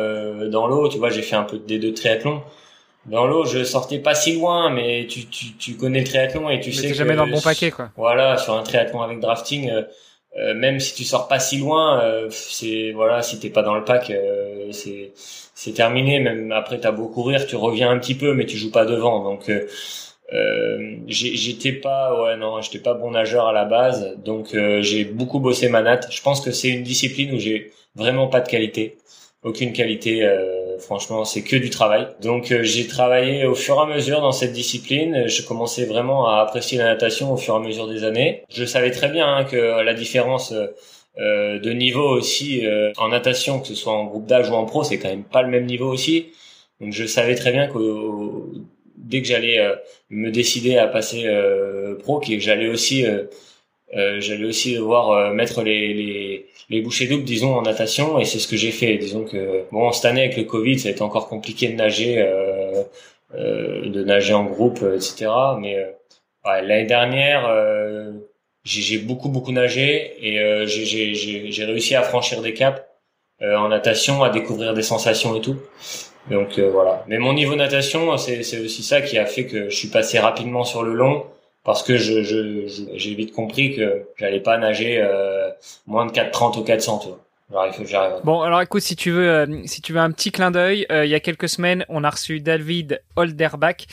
dans 0.47 0.67
l'eau, 0.67 0.87
tu 0.87 0.99
vois, 0.99 1.09
j'ai 1.09 1.23
fait 1.23 1.35
un 1.35 1.43
peu 1.43 1.57
des 1.57 1.79
deux 1.79 1.93
triathlons 1.93 2.41
dans 3.09 3.27
l'eau, 3.27 3.45
je 3.45 3.63
sortais 3.63 3.99
pas 3.99 4.15
si 4.15 4.33
loin, 4.33 4.69
mais 4.69 5.07
tu, 5.07 5.25
tu, 5.25 5.53
tu 5.57 5.75
connais 5.75 5.99
le 5.99 6.05
triathlon 6.05 6.49
et 6.49 6.59
tu 6.59 6.71
sais 6.71 6.87
que 6.87 6.93
jamais 6.93 7.15
dans 7.15 7.25
le 7.25 7.31
bon 7.31 7.41
paquet, 7.41 7.71
quoi. 7.71 7.89
Voilà, 7.97 8.37
sur 8.37 8.53
un 8.55 8.63
triathlon 8.63 9.01
avec 9.01 9.19
drafting, 9.19 9.69
euh, 9.69 9.83
euh, 10.37 10.53
même 10.53 10.79
si 10.79 10.95
tu 10.95 11.03
sors 11.03 11.27
pas 11.27 11.39
si 11.39 11.57
loin, 11.57 12.01
euh, 12.01 12.27
c'est 12.29 12.91
voilà, 12.91 13.21
si 13.23 13.39
t'es 13.39 13.49
pas 13.49 13.63
dans 13.63 13.75
le 13.75 13.83
pack, 13.83 14.11
c'est 14.71 15.11
c'est 15.15 15.73
terminé. 15.73 16.19
Même 16.19 16.51
après, 16.51 16.79
t'as 16.79 16.91
beau 16.91 17.07
courir, 17.07 17.47
tu 17.47 17.55
reviens 17.55 17.89
un 17.89 17.97
petit 17.97 18.15
peu, 18.15 18.33
mais 18.33 18.45
tu 18.45 18.57
joues 18.57 18.71
pas 18.71 18.85
devant. 18.85 19.23
Donc 19.23 19.51
j'étais 21.07 21.73
pas 21.73 22.21
ouais 22.21 22.37
non, 22.37 22.61
j'étais 22.61 22.79
pas 22.79 22.93
bon 22.93 23.11
nageur 23.11 23.47
à 23.47 23.53
la 23.53 23.65
base, 23.65 24.15
donc 24.23 24.55
j'ai 24.81 25.03
beaucoup 25.03 25.39
bossé 25.39 25.67
ma 25.69 25.81
natte. 25.81 26.07
Je 26.11 26.21
pense 26.21 26.41
que 26.41 26.51
c'est 26.51 26.69
une 26.69 26.83
discipline 26.83 27.33
où 27.33 27.39
j'ai 27.39 27.71
vraiment 27.95 28.27
pas 28.27 28.41
de 28.41 28.47
qualité, 28.47 28.97
aucune 29.43 29.73
qualité. 29.73 30.23
Euh, 30.23 30.58
franchement, 30.79 31.25
c'est 31.25 31.43
que 31.43 31.55
du 31.55 31.69
travail. 31.69 32.07
Donc 32.21 32.51
euh, 32.51 32.63
j'ai 32.63 32.87
travaillé 32.87 33.45
au 33.45 33.55
fur 33.55 33.75
et 33.75 33.79
à 33.81 33.85
mesure 33.85 34.21
dans 34.21 34.31
cette 34.31 34.53
discipline. 34.53 35.27
Je 35.27 35.41
commençais 35.43 35.85
vraiment 35.85 36.27
à 36.27 36.41
apprécier 36.41 36.77
la 36.77 36.85
natation 36.85 37.33
au 37.33 37.37
fur 37.37 37.53
et 37.53 37.57
à 37.57 37.59
mesure 37.59 37.87
des 37.87 38.03
années. 38.03 38.43
Je 38.49 38.65
savais 38.65 38.91
très 38.91 39.09
bien 39.09 39.27
hein, 39.27 39.43
que 39.43 39.55
la 39.55 39.93
différence 39.93 40.53
euh, 41.19 41.59
de 41.59 41.71
niveau 41.71 42.07
aussi 42.07 42.65
euh, 42.65 42.91
en 42.97 43.09
natation, 43.09 43.59
que 43.59 43.67
ce 43.67 43.75
soit 43.75 43.93
en 43.93 44.05
groupe 44.05 44.25
d'âge 44.25 44.49
ou 44.49 44.53
en 44.53 44.65
pro, 44.65 44.83
c'est 44.83 44.97
quand 44.97 45.09
même 45.09 45.23
pas 45.23 45.41
le 45.41 45.49
même 45.49 45.65
niveau 45.65 45.91
aussi. 45.91 46.27
Donc 46.81 46.93
je 46.93 47.05
savais 47.05 47.35
très 47.35 47.51
bien 47.51 47.67
que 47.67 47.79
dès 48.95 49.21
que 49.21 49.27
j'allais 49.27 49.59
me 50.09 50.31
décider 50.31 50.77
à 50.77 50.87
passer 50.87 51.27
pro, 51.99 52.19
que 52.19 52.39
j'allais 52.39 52.69
aussi 52.69 53.05
j'allais 53.93 54.45
aussi 54.45 54.75
devoir 54.75 55.33
mettre 55.33 55.63
les, 55.63 55.93
les 55.93 56.49
les 56.69 56.81
bouchées 56.81 57.07
doubles, 57.07 57.23
disons, 57.23 57.55
en 57.55 57.61
natation, 57.63 58.19
et 58.19 58.25
c'est 58.25 58.39
ce 58.39 58.47
que 58.47 58.55
j'ai 58.55 58.71
fait. 58.71 58.97
Disons 58.97 59.23
que, 59.23 59.63
bon, 59.71 59.91
cette 59.91 60.05
année, 60.05 60.21
avec 60.21 60.37
le 60.37 60.43
Covid, 60.43 60.77
ça 60.79 60.89
a 60.89 60.91
été 60.91 61.01
encore 61.01 61.27
compliqué 61.27 61.67
de 61.67 61.73
nager, 61.73 62.19
euh, 62.19 62.83
euh, 63.35 63.89
de 63.89 64.03
nager 64.03 64.33
en 64.33 64.43
groupe, 64.45 64.79
euh, 64.83 64.95
etc. 64.95 65.31
Mais 65.59 65.77
euh, 65.77 65.85
ouais, 66.45 66.61
l'année 66.61 66.85
dernière, 66.85 67.47
euh, 67.49 68.11
j'ai 68.63 68.99
beaucoup, 68.99 69.29
beaucoup 69.29 69.51
nagé, 69.51 70.13
et 70.21 70.67
j'ai 70.67 71.65
réussi 71.65 71.95
à 71.95 72.03
franchir 72.03 72.41
des 72.41 72.53
caps 72.53 72.81
en 73.41 73.69
natation, 73.69 74.21
à 74.21 74.29
découvrir 74.29 74.73
des 74.73 74.83
sensations 74.83 75.35
et 75.35 75.41
tout. 75.41 75.55
Donc 76.29 76.59
voilà. 76.59 77.05
Mais 77.07 77.17
mon 77.17 77.33
niveau 77.33 77.55
natation, 77.55 78.15
c'est 78.17 78.59
aussi 78.59 78.83
ça 78.83 79.01
qui 79.01 79.17
a 79.17 79.25
fait 79.25 79.45
que 79.45 79.69
je 79.69 79.75
suis 79.75 79.87
passé 79.87 80.19
rapidement 80.19 80.65
sur 80.65 80.83
le 80.83 80.93
long 80.93 81.23
parce 81.63 81.83
que 81.83 81.97
je 81.97 82.23
j'ai 82.93 83.15
vite 83.15 83.33
compris 83.33 83.75
que 83.75 84.07
j'allais 84.17 84.39
pas 84.39 84.57
nager 84.57 85.01
euh, 85.01 85.49
moins 85.87 86.05
de 86.05 86.11
4,30 86.11 86.59
ou 86.59 86.63
400 86.63 86.99
tu 86.99 87.07
vois. 87.09 87.25
Bon, 88.23 88.41
alors 88.43 88.61
écoute, 88.61 88.83
si 88.83 88.95
tu 88.95 89.09
veux, 89.09 89.27
euh, 89.27 89.61
si 89.65 89.81
tu 89.81 89.91
veux 89.91 89.99
un 89.99 90.11
petit 90.11 90.31
clin 90.31 90.51
d'œil, 90.51 90.85
euh, 90.91 91.03
il 91.03 91.09
y 91.09 91.15
a 91.15 91.19
quelques 91.19 91.49
semaines, 91.49 91.83
on 91.89 92.03
a 92.03 92.09
reçu 92.11 92.41
David 92.41 93.01
Holderbach, 93.15 93.87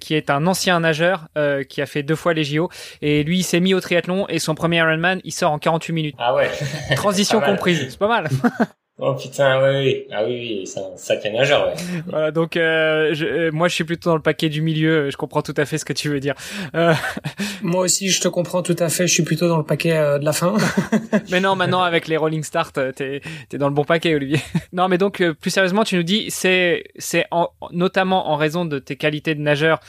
qui 0.00 0.14
est 0.14 0.30
un 0.30 0.46
ancien 0.46 0.80
nageur, 0.80 1.28
qui 1.68 1.82
a 1.82 1.86
fait 1.86 2.02
deux 2.02 2.16
fois 2.16 2.32
les 2.32 2.44
JO, 2.44 2.70
et 3.02 3.22
lui, 3.22 3.40
il 3.40 3.42
s'est 3.42 3.60
mis 3.60 3.74
au 3.74 3.80
triathlon 3.80 4.26
et 4.30 4.38
son 4.38 4.54
premier 4.54 4.78
Ironman, 4.78 5.20
il 5.22 5.32
sort 5.32 5.52
en 5.52 5.58
48 5.58 5.92
minutes. 5.92 6.14
Ah 6.18 6.34
ouais. 6.34 6.50
Transition 6.96 7.40
comprise, 7.42 7.88
c'est 7.90 7.98
pas 7.98 8.08
mal. 8.08 8.30
Oh 8.96 9.12
putain, 9.16 9.60
oui, 9.60 9.76
oui. 9.76 10.06
Ah 10.12 10.24
oui, 10.24 10.60
oui, 10.60 10.66
c'est 10.68 10.78
un 10.78 10.96
sacré 10.96 11.32
nageur, 11.32 11.66
ouais. 11.66 11.74
voilà, 12.06 12.30
donc 12.30 12.56
euh, 12.56 13.12
je, 13.12 13.26
euh, 13.26 13.50
moi 13.50 13.66
je 13.66 13.74
suis 13.74 13.82
plutôt 13.82 14.10
dans 14.10 14.14
le 14.14 14.22
paquet 14.22 14.48
du 14.48 14.62
milieu, 14.62 15.10
je 15.10 15.16
comprends 15.16 15.42
tout 15.42 15.54
à 15.56 15.64
fait 15.64 15.78
ce 15.78 15.84
que 15.84 15.92
tu 15.92 16.08
veux 16.08 16.20
dire. 16.20 16.34
Euh... 16.76 16.94
Moi 17.62 17.80
aussi, 17.80 18.10
je 18.10 18.20
te 18.20 18.28
comprends 18.28 18.62
tout 18.62 18.76
à 18.78 18.88
fait, 18.88 19.06
je 19.06 19.12
suis 19.12 19.22
plutôt 19.22 19.48
dans 19.48 19.56
le 19.56 19.64
paquet 19.64 19.96
euh, 19.96 20.18
de 20.18 20.24
la 20.24 20.32
fin. 20.32 20.54
mais 21.30 21.40
non, 21.40 21.56
maintenant 21.56 21.82
avec 21.82 22.06
les 22.06 22.16
Rolling 22.16 22.44
Start, 22.44 22.78
t'es 22.94 23.20
es 23.52 23.58
dans 23.58 23.68
le 23.68 23.74
bon 23.74 23.84
paquet, 23.84 24.14
Olivier. 24.14 24.38
non, 24.72 24.86
mais 24.86 24.98
donc 24.98 25.24
plus 25.40 25.50
sérieusement, 25.50 25.82
tu 25.82 25.96
nous 25.96 26.02
dis, 26.02 26.30
c'est 26.30 26.84
c'est 26.96 27.26
notamment 27.72 28.28
en 28.28 28.36
raison 28.36 28.64
de 28.64 28.78
tes 28.78 28.96
qualités 28.96 29.34
de 29.34 29.40
nageur 29.40 29.80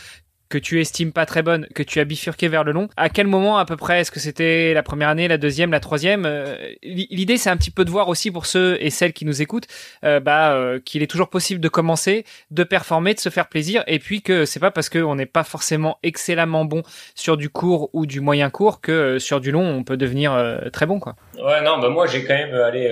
que 0.55 0.59
tu 0.59 0.79
estimes 0.79 1.11
pas 1.11 1.25
très 1.25 1.43
bonne, 1.43 1.67
que 1.75 1.83
tu 1.83 1.99
as 1.99 2.05
bifurqué 2.05 2.47
vers 2.47 2.63
le 2.63 2.71
long. 2.71 2.87
À 2.95 3.09
quel 3.09 3.27
moment 3.27 3.57
à 3.57 3.65
peu 3.65 3.75
près 3.75 3.99
Est-ce 3.99 4.09
que 4.09 4.21
c'était 4.21 4.73
la 4.73 4.83
première 4.83 5.09
année, 5.09 5.27
la 5.27 5.37
deuxième, 5.37 5.69
la 5.69 5.81
troisième 5.81 6.23
euh, 6.25 6.55
L'idée, 6.81 7.35
c'est 7.35 7.49
un 7.49 7.57
petit 7.57 7.71
peu 7.71 7.83
de 7.83 7.89
voir 7.89 8.07
aussi 8.07 8.31
pour 8.31 8.45
ceux 8.45 8.77
et 8.79 8.89
celles 8.89 9.11
qui 9.11 9.25
nous 9.25 9.41
écoutent, 9.41 9.67
euh, 10.05 10.21
bah, 10.21 10.53
euh, 10.53 10.79
qu'il 10.79 11.03
est 11.03 11.07
toujours 11.07 11.29
possible 11.29 11.59
de 11.59 11.67
commencer, 11.67 12.23
de 12.51 12.63
performer, 12.63 13.13
de 13.13 13.19
se 13.19 13.27
faire 13.27 13.49
plaisir, 13.49 13.83
et 13.85 13.99
puis 13.99 14.21
que 14.21 14.45
c'est 14.45 14.61
pas 14.61 14.71
parce 14.71 14.87
qu'on 14.87 15.15
n'est 15.15 15.25
pas 15.25 15.43
forcément 15.43 15.99
excellemment 16.03 16.63
bon 16.63 16.83
sur 17.15 17.35
du 17.35 17.49
court 17.49 17.89
ou 17.91 18.05
du 18.05 18.21
moyen 18.21 18.49
court 18.49 18.79
que 18.79 19.19
sur 19.19 19.41
du 19.41 19.51
long, 19.51 19.67
on 19.67 19.83
peut 19.83 19.97
devenir 19.97 20.31
très 20.71 20.85
bon, 20.85 21.01
quoi. 21.01 21.17
Ouais, 21.37 21.61
non, 21.63 21.79
bah 21.79 21.89
moi 21.89 22.07
j'ai 22.07 22.23
quand 22.23 22.33
même 22.33 22.53
allé. 22.53 22.89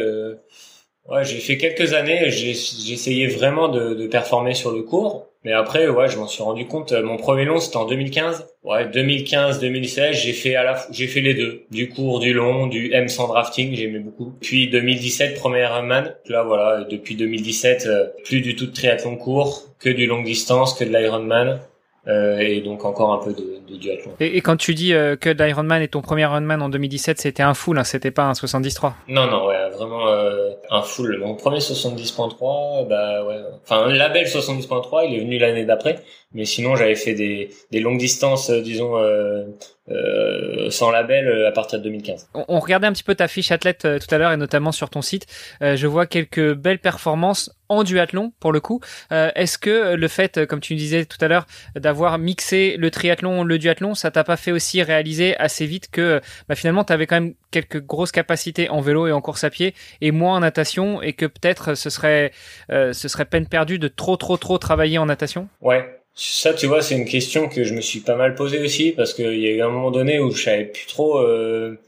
Ouais, 1.05 1.23
j'ai 1.23 1.39
fait 1.39 1.57
quelques 1.57 1.93
années. 1.93 2.29
J'ai 2.29 2.49
essayé 2.49 3.27
vraiment 3.27 3.69
de, 3.69 3.93
de 3.93 4.07
performer 4.07 4.53
sur 4.53 4.73
le 4.73 4.81
court. 4.83 5.32
Mais 5.43 5.51
après, 5.51 5.89
ouais, 5.89 6.07
je 6.07 6.17
m'en 6.17 6.27
suis 6.27 6.41
rendu 6.41 6.65
compte. 6.67 6.93
Euh, 6.93 7.03
mon 7.03 7.17
premier 7.17 7.45
long, 7.45 7.59
c'était 7.59 7.77
en 7.77 7.85
2015. 7.85 8.47
Ouais, 8.63 8.85
2015-2016, 8.85 10.13
j'ai 10.13 10.33
fait 10.33 10.55
à 10.55 10.63
la, 10.63 10.85
j'ai 10.89 11.07
fait 11.07 11.21
les 11.21 11.33
deux. 11.33 11.63
Du 11.69 11.89
court, 11.89 12.19
du 12.19 12.33
long, 12.33 12.67
du 12.67 12.93
M 12.93 13.09
sans 13.09 13.27
drafting, 13.27 13.75
j'aimais 13.75 13.99
beaucoup. 13.99 14.33
Puis 14.41 14.69
2017, 14.69 15.35
premier 15.35 15.63
Ironman. 15.63 16.15
Là, 16.27 16.43
voilà, 16.43 16.85
depuis 16.85 17.15
2017, 17.15 17.85
euh, 17.85 18.05
plus 18.23 18.41
du 18.41 18.55
tout 18.55 18.67
de 18.67 18.71
triathlon 18.71 19.17
court, 19.17 19.63
que 19.79 19.89
du 19.89 20.05
long 20.05 20.21
distance, 20.23 20.73
que 20.73 20.85
de 20.85 20.97
l'Ironman. 20.97 21.59
Euh, 22.05 22.37
et 22.39 22.59
donc 22.59 22.83
encore 22.83 23.13
un 23.13 23.23
peu 23.23 23.33
de, 23.33 23.61
de 23.65 23.77
duathlon. 23.77 24.11
Et, 24.19 24.35
et, 24.35 24.41
quand 24.41 24.57
tu 24.57 24.73
dis 24.73 24.93
euh, 24.93 25.15
que 25.15 25.29
l'Ironman 25.29 25.81
est 25.81 25.87
ton 25.87 26.01
premier 26.01 26.23
Ironman 26.23 26.61
en 26.61 26.67
2017, 26.67 27.21
c'était 27.21 27.43
un 27.43 27.53
full, 27.53 27.77
hein, 27.77 27.85
c'était 27.85 28.11
pas 28.11 28.25
un 28.25 28.33
73 28.33 28.91
Non, 29.07 29.25
non, 29.27 29.47
ouais, 29.47 29.55
vraiment 29.73 30.07
euh, 30.07 30.51
un 30.69 30.81
full. 30.81 31.17
Mon 31.19 31.35
premier 31.35 31.59
70.3, 31.59 32.87
bah 32.87 33.25
ouais. 33.25 33.41
Enfin, 33.63 33.87
le 33.87 33.95
label 33.95 34.25
70.3, 34.25 35.05
il 35.07 35.15
est 35.15 35.19
venu 35.19 35.37
l'année 35.37 35.65
d'après. 35.65 35.99
Mais 36.33 36.45
sinon, 36.45 36.75
j'avais 36.75 36.95
fait 36.95 37.13
des, 37.13 37.49
des 37.71 37.79
longues 37.79 37.99
distances, 37.99 38.49
euh, 38.49 38.61
disons, 38.61 38.97
euh, 38.97 40.69
sans 40.69 40.91
label 40.91 41.45
à 41.45 41.51
partir 41.51 41.79
de 41.79 41.83
2015. 41.83 42.29
On, 42.47 42.59
regardait 42.59 42.87
un 42.87 42.93
petit 42.93 43.03
peu 43.03 43.15
ta 43.15 43.27
fiche 43.27 43.51
athlète 43.51 43.81
tout 43.81 44.15
à 44.15 44.17
l'heure 44.17 44.31
et 44.31 44.37
notamment 44.37 44.71
sur 44.71 44.89
ton 44.89 45.01
site. 45.01 45.27
Je 45.59 45.87
vois 45.87 46.07
quelques 46.07 46.53
belles 46.53 46.79
performances 46.79 47.51
en 47.67 47.83
duathlon 47.83 48.31
pour 48.39 48.53
le 48.53 48.61
coup. 48.61 48.79
Est-ce 49.11 49.57
que 49.57 49.95
le 49.95 50.07
fait, 50.07 50.45
comme 50.47 50.61
tu 50.61 50.75
disais 50.75 51.03
tout 51.03 51.17
à 51.19 51.27
l'heure, 51.27 51.45
d'avoir 51.75 52.17
mixé 52.17 52.77
le 52.77 52.89
triathlon, 52.91 53.43
le 53.43 53.59
duathlon, 53.59 53.93
ça 53.93 54.09
t'a 54.09 54.23
pas 54.23 54.37
fait 54.37 54.53
aussi 54.53 54.81
réaliser 54.81 55.35
assez 55.35 55.65
vite 55.65 55.91
que 55.91 56.21
bah, 56.47 56.55
finalement 56.55 56.85
tu 56.85 56.93
avais 56.93 57.05
quand 57.05 57.19
même 57.19 57.33
quelques 57.53 57.81
grosses 57.81 58.11
capacités 58.11 58.69
en 58.69 58.81
vélo 58.81 59.07
et 59.07 59.11
en 59.11 59.21
course 59.21 59.43
à 59.43 59.49
pied 59.49 59.73
et 60.01 60.11
moins 60.11 60.37
en 60.37 60.39
natation 60.41 61.01
et 61.01 61.13
que 61.13 61.25
peut-être 61.25 61.75
ce 61.75 61.89
serait 61.89 62.31
euh, 62.71 62.91
ce 62.91 63.07
serait 63.07 63.25
peine 63.25 63.47
perdue 63.47 63.79
de 63.79 63.87
trop 63.87 64.17
trop 64.17 64.37
trop 64.37 64.57
travailler 64.57 64.97
en 64.97 65.05
natation? 65.05 65.47
Ouais, 65.61 65.85
ça, 66.15 66.53
tu 66.53 66.67
vois, 66.67 66.81
c'est 66.81 66.95
une 66.95 67.05
question 67.05 67.49
que 67.49 67.63
je 67.63 67.73
me 67.73 67.81
suis 67.81 67.99
pas 67.99 68.15
mal 68.15 68.35
posée 68.35 68.59
aussi 68.59 68.91
parce 68.91 69.13
qu'il 69.13 69.39
y 69.39 69.47
a 69.47 69.51
eu 69.51 69.61
un 69.61 69.69
moment 69.69 69.91
donné 69.91 70.19
où 70.19 70.31
je 70.31 70.43
savais 70.43 70.65
plus 70.65 70.87
trop. 70.87 71.19
Euh... 71.19 71.79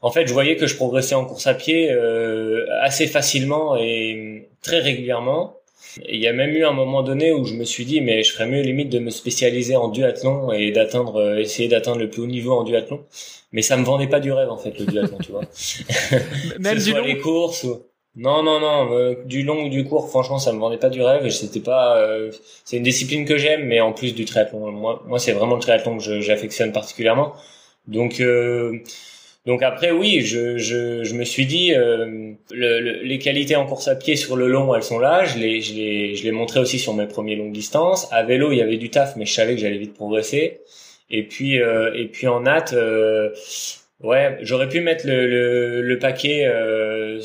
En 0.00 0.12
fait, 0.12 0.28
je 0.28 0.32
voyais 0.32 0.56
que 0.56 0.66
je 0.66 0.76
progressais 0.76 1.16
en 1.16 1.24
course 1.24 1.48
à 1.48 1.54
pied 1.54 1.90
euh, 1.90 2.66
assez 2.80 3.08
facilement 3.08 3.76
et 3.76 4.48
très 4.62 4.78
régulièrement. 4.78 5.57
Et 6.02 6.16
il 6.16 6.20
y 6.20 6.26
a 6.26 6.32
même 6.32 6.50
eu 6.50 6.64
un 6.64 6.72
moment 6.72 7.02
donné 7.02 7.32
où 7.32 7.44
je 7.44 7.54
me 7.54 7.64
suis 7.64 7.84
dit, 7.84 8.00
mais 8.00 8.22
je 8.22 8.32
ferais 8.32 8.46
mieux 8.46 8.62
limite 8.62 8.90
de 8.90 8.98
me 8.98 9.10
spécialiser 9.10 9.76
en 9.76 9.88
duathlon 9.88 10.52
et 10.52 10.70
d'atteindre, 10.72 11.16
euh, 11.16 11.38
essayer 11.38 11.68
d'atteindre 11.68 11.98
le 11.98 12.10
plus 12.10 12.22
haut 12.22 12.26
niveau 12.26 12.52
en 12.52 12.64
duathlon. 12.64 13.04
Mais 13.52 13.62
ça 13.62 13.76
me 13.76 13.84
vendait 13.84 14.08
pas 14.08 14.20
du 14.20 14.32
rêve 14.32 14.50
en 14.50 14.58
fait 14.58 14.78
le 14.78 14.86
duathlon, 14.86 15.18
tu 15.18 15.32
vois. 15.32 15.42
Même 16.58 16.74
que 16.74 16.80
ce 16.80 16.84
du 16.84 16.90
soit 16.90 17.00
long 17.00 17.06
les 17.06 17.18
courses 17.18 17.64
ou 17.64 17.82
non 18.18 18.42
non 18.42 18.58
non 18.58 18.92
euh, 18.92 19.14
du 19.26 19.44
long 19.44 19.64
ou 19.66 19.68
du 19.68 19.84
court 19.84 20.08
franchement 20.10 20.38
ça 20.38 20.52
me 20.52 20.58
vendait 20.58 20.76
pas 20.76 20.90
du 20.90 21.00
rêve 21.02 21.24
et 21.24 21.30
c'était 21.30 21.60
pas 21.60 21.98
euh, 21.98 22.32
c'est 22.64 22.76
une 22.76 22.82
discipline 22.82 23.24
que 23.24 23.38
j'aime 23.38 23.64
mais 23.66 23.80
en 23.80 23.92
plus 23.92 24.14
du 24.14 24.24
triathlon 24.24 24.72
moi 24.72 25.02
moi 25.06 25.20
c'est 25.20 25.32
vraiment 25.32 25.54
le 25.54 25.60
triathlon 25.60 25.98
que 25.98 26.20
j'affectionne 26.20 26.72
particulièrement 26.72 27.34
donc 27.86 28.20
euh, 28.20 28.80
donc 29.48 29.62
après 29.62 29.90
oui 30.00 30.20
je 30.30 30.58
je 30.58 31.02
je 31.08 31.14
me 31.14 31.24
suis 31.24 31.46
dit 31.46 31.68
euh, 31.74 32.32
le, 32.62 32.80
le- 32.86 33.02
les 33.02 33.18
qualités 33.26 33.56
en 33.56 33.66
course 33.66 33.88
à 33.88 33.96
pied 34.02 34.16
sur 34.24 34.36
le 34.36 34.46
long 34.48 34.74
elles 34.74 34.82
sont 34.92 34.98
là. 35.08 35.24
Je 35.24 35.36
les 35.38 35.60
je 35.66 35.74
les 35.74 36.14
je 36.16 36.24
les 36.24 36.32
montrais 36.32 36.60
aussi 36.60 36.78
sur 36.78 36.94
mes 36.94 37.06
premiers 37.14 37.36
longues 37.36 37.52
distances. 37.52 38.02
À 38.12 38.22
vélo 38.24 38.52
il 38.52 38.58
y 38.58 38.62
avait 38.62 38.76
du 38.84 38.90
taf 38.90 39.16
mais 39.16 39.26
je 39.26 39.32
savais 39.38 39.54
que 39.54 39.60
j'allais 39.62 39.78
vite 39.78 39.94
progresser. 39.94 40.60
Et 41.10 41.22
puis 41.32 41.52
euh, 41.62 41.92
et 42.00 42.06
puis 42.14 42.26
en 42.28 42.40
nat 42.40 42.66
euh, 42.74 43.30
ouais 44.02 44.38
j'aurais 44.42 44.68
pu 44.68 44.80
mettre 44.80 45.06
le 45.06 45.26
le, 45.26 45.82
le 45.82 45.98
paquet 45.98 46.44
euh, 46.46 47.20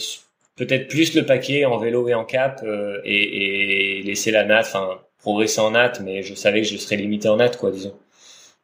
peut-être 0.56 0.88
plus 0.88 1.16
le 1.16 1.26
paquet 1.26 1.66
en 1.66 1.78
vélo 1.78 2.08
et 2.08 2.14
en 2.14 2.26
cap 2.26 2.62
euh, 2.64 3.00
et, 3.06 4.00
et 4.00 4.04
laisser 4.04 4.32
la 4.32 4.44
natte, 4.46 4.68
enfin 4.68 5.00
progresser 5.20 5.62
en 5.62 5.72
natte, 5.72 6.02
mais 6.02 6.22
je 6.24 6.34
savais 6.36 6.62
que 6.62 6.68
je 6.68 6.78
serais 6.78 6.98
limité 6.98 7.30
en 7.30 7.38
natte, 7.38 7.58
quoi, 7.58 7.72
disons. 7.72 7.96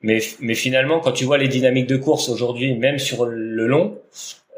Mais, 0.02 0.20
mais 0.40 0.56
finalement, 0.56 1.00
quand 1.00 1.12
tu 1.12 1.26
vois 1.26 1.38
les 1.38 1.48
dynamiques 1.48 1.88
de 1.88 1.98
course 1.98 2.30
aujourd'hui, 2.30 2.74
même 2.76 3.00
sur 3.00 3.26
le 3.26 3.68
long, 3.68 3.98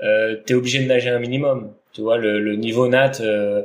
euh, 0.03 0.35
t'es 0.45 0.53
obligé 0.53 0.79
de 0.79 0.85
nager 0.87 1.09
un 1.09 1.19
minimum. 1.19 1.73
Tu 1.93 2.01
vois, 2.01 2.17
le, 2.17 2.39
le 2.39 2.55
niveau 2.55 2.87
natte, 2.87 3.21
euh, 3.21 3.63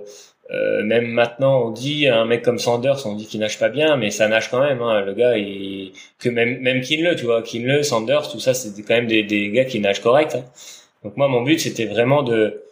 euh, 0.50 0.82
même 0.84 1.06
maintenant, 1.06 1.66
on 1.66 1.70
dit 1.70 2.08
un 2.08 2.24
mec 2.24 2.42
comme 2.42 2.58
Sanders, 2.58 3.06
on 3.06 3.14
dit 3.14 3.26
qu'il 3.26 3.40
nage 3.40 3.58
pas 3.58 3.68
bien, 3.68 3.96
mais 3.96 4.10
ça 4.10 4.28
nage 4.28 4.50
quand 4.50 4.60
même. 4.60 4.80
Hein, 4.82 5.02
le 5.02 5.12
gars, 5.14 5.36
il, 5.36 5.92
que 6.18 6.28
même 6.28 6.58
même 6.60 6.80
Kinle, 6.80 7.14
tu 7.16 7.24
vois, 7.26 7.42
Kinle, 7.42 7.84
Sanders, 7.84 8.30
tout 8.30 8.40
ça, 8.40 8.54
c'était 8.54 8.82
quand 8.82 8.94
même 8.94 9.06
des, 9.06 9.22
des 9.22 9.50
gars 9.50 9.64
qui 9.64 9.80
nagent 9.80 10.00
correct. 10.02 10.34
hein. 10.36 10.44
Donc 11.04 11.16
moi, 11.16 11.28
mon 11.28 11.42
but, 11.42 11.60
c'était 11.60 11.86
vraiment 11.86 12.22
de 12.22 12.62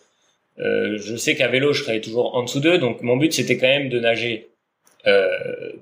euh, 0.60 0.98
je 0.98 1.16
sais 1.16 1.34
qu'à 1.34 1.48
vélo, 1.48 1.72
je 1.72 1.82
serais 1.84 2.00
toujours 2.00 2.34
en 2.36 2.42
dessous 2.44 2.60
d'eux, 2.60 2.78
donc 2.78 3.02
mon 3.02 3.16
but 3.16 3.32
c'était 3.32 3.56
quand 3.56 3.66
même 3.68 3.88
de 3.88 3.98
nager 4.00 4.50
euh, 5.06 5.28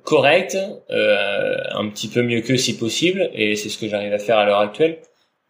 correct, 0.05 0.57
euh, 0.91 1.57
un 1.73 1.89
petit 1.89 2.09
peu 2.09 2.23
mieux 2.23 2.41
qu'eux 2.41 2.57
si 2.57 2.77
possible, 2.77 3.31
et 3.35 3.57
c'est 3.57 3.69
ce 3.69 3.79
que 3.79 3.89
j'arrive 3.89 4.13
à 4.13 4.19
faire 4.19 4.39
à 4.39 4.45
l'heure 4.45 4.61
actuelle. 4.61 4.99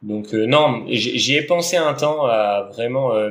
Donc 0.02 0.34
euh, 0.34 0.46
non, 0.46 0.84
j'y 0.88 1.36
ai 1.36 1.42
pensé 1.42 1.76
un 1.76 1.94
temps 1.94 2.26
à 2.26 2.68
vraiment 2.72 3.14
euh, 3.14 3.30